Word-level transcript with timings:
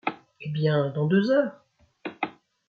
Eh 0.39 0.49
bien! 0.51 0.89
dans 0.95 1.05
deux 1.05 1.29
heures. 1.29 1.63